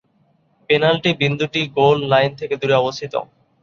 Penalty 0.69 1.11
বিন্দুটি 1.21 1.61
goal line 1.77 2.31
থেকে 2.39 2.55
দূরে 2.61 2.75
অবস্থিত। 2.81 3.13